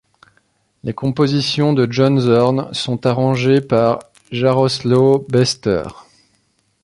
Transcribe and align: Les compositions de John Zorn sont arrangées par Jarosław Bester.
Les 0.83 0.93
compositions 0.95 1.73
de 1.73 1.85
John 1.87 2.19
Zorn 2.19 2.73
sont 2.73 3.05
arrangées 3.05 3.61
par 3.61 3.99
Jarosław 4.31 5.27
Bester. 5.29 5.83